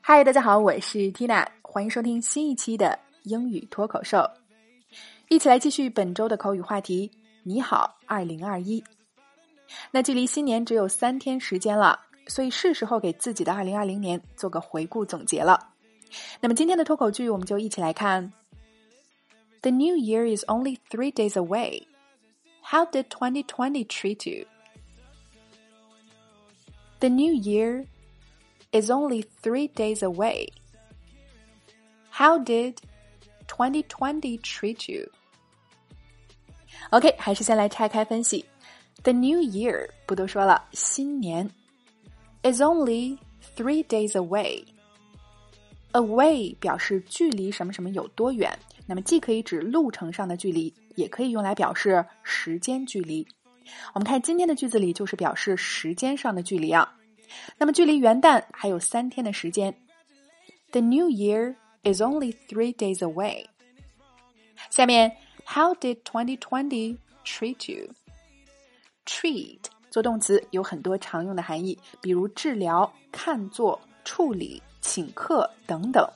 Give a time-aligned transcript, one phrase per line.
[0.00, 4.28] 嗨，大家好，我是 Tina，欢迎收听新一期的英语脱口秀，
[5.28, 7.10] 一起来继续本周的口语话题。
[7.44, 8.82] 你好，二零二一。
[9.90, 15.70] 那距离新年只有三天时间了，所以是时候给自己的二零二零年做个回顾总结了。
[16.40, 18.32] 那么今天的脱口剧，我们就一起来看。
[19.62, 21.84] The new year is only three days away.
[22.62, 24.46] How did 2020 treat you?
[26.98, 27.86] The new year
[28.72, 30.48] is only three days away.
[32.10, 32.76] How did
[33.46, 35.08] 2020 treat you?
[36.90, 38.44] OK，还是先来拆开分析。
[39.02, 41.48] The new year 不多说了，新年
[42.42, 43.18] is only
[43.56, 44.64] three days away.
[45.92, 53.26] Away 表示距离什么什么有多远，那么既可以指路程上的距离，也可以用来表示时间距离。
[53.94, 56.92] 我们看今天的句子里就是表示时间上的距离啊。
[57.58, 59.74] 那么距离元旦还有三天的时间。
[60.70, 63.46] The New Year is only three days away。
[64.70, 69.58] 下面，How did 2020 treat you？Treat
[69.90, 76.08] 做动词有很多常用的含义，比如治疗、看作、处理、请客等等。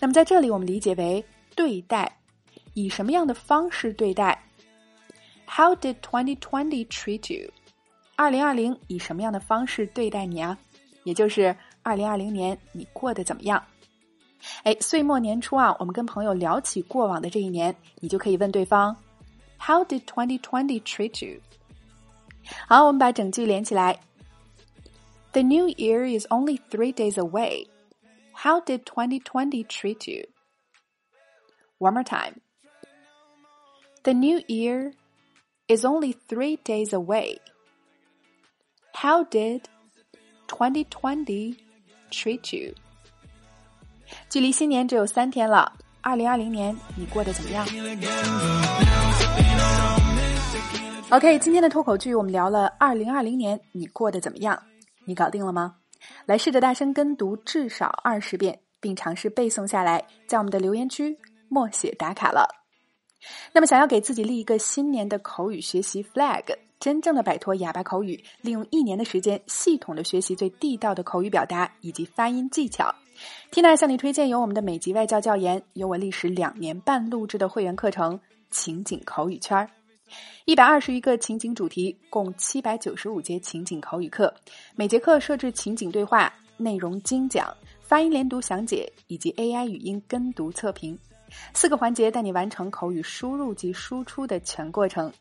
[0.00, 1.22] 那么在这里，我们理解为
[1.54, 2.16] 对待，
[2.74, 4.42] 以什么样的方式对待
[5.46, 7.50] ？How did 2020 treat you？
[8.17, 10.57] 二零二零以什么样的方式对待你啊？
[11.03, 13.61] 也就是二零二零年你过得怎么样？
[14.63, 18.95] 哎，岁末年初啊，我们跟朋友聊起过往的这一年，你就可以问对方：
[19.59, 21.41] How did twenty twenty treat you？
[22.67, 23.99] 好，我们把整句连起来。
[25.31, 27.67] The new year is only three days away.
[28.33, 30.27] How did twenty twenty treat you?
[31.79, 32.41] One more time.
[34.03, 34.93] The new year
[35.67, 37.39] is only three days away.
[38.92, 39.62] How did
[40.48, 41.56] 2020
[42.10, 42.74] treat you？
[44.28, 47.66] 距离新年只有三天了，二零二零年你过得怎么样
[51.10, 54.60] ？OK，今天的脱口剧我们聊了二零二零年你过得怎么样？
[55.04, 55.76] 你搞定了吗？
[56.26, 62.48] 来试着大声跟读至少二十遍，并尝试背诵下来，在我们的留言区默写打卡了。
[63.52, 66.56] 那么，想要给自己立一个新年的口语学习 flag。
[66.80, 72.94] 真正的摆脱哑巴口语，利用一年的时间，系统的学习最地道的口语表达以及发音技巧。
[73.50, 78.16] Tina 向你推荐由我们的美籍外教教研，由我历时两年半录制的会员课程
[78.50, 79.58] 《情景口语圈》，
[80.44, 84.32] 一百二十余个情景主题，共七百九十五节情景口语课。
[84.76, 90.96] 每节课设置情景对话，内容精讲，发音连读详解以及 AI 语音跟读测评，
[91.54, 95.12] 四个环节带你完成口语输入及输出的全过程。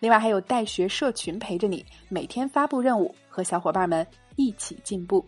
[0.00, 5.24] 另外还有带学社群陪着你，每天发布任务，和小伙伴们一起进步。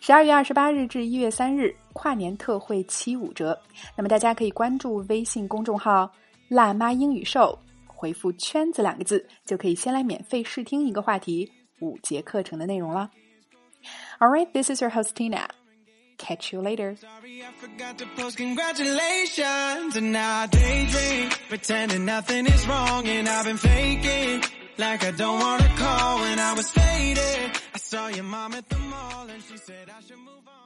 [0.00, 3.56] 十二月二十八日至一月三日，跨年特惠七五折。
[3.96, 6.10] 那么大家可以关注微信公众号
[6.48, 13.10] “辣妈英语秀”，回复“圈子”两个字，就可以先来免费试听一个话题五节课程的内容了。
[14.18, 15.59] All right, this is your host Tina.
[16.20, 16.96] Catch you later.
[17.00, 19.96] Sorry, I forgot to post congratulations.
[19.96, 23.08] And now I daydream, pretending nothing is wrong.
[23.08, 24.42] And I've been faking,
[24.76, 27.50] like I don't wanna call when I was faded.
[27.74, 30.59] I saw your mom at the mall and she said I should move on.